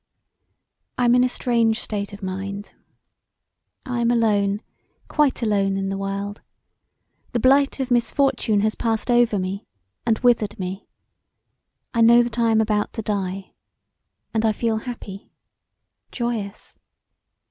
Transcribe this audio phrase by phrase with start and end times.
[0.97, 2.73] I am in a strange state of mind.
[3.85, 4.63] I am alone
[5.07, 6.41] quite alone in the world
[7.33, 9.67] the blight of misfortune has passed over me
[10.03, 10.87] and withered me;
[11.93, 13.53] I know that I am about to die
[14.33, 15.31] and I feel happy
[16.11, 16.75] joyous.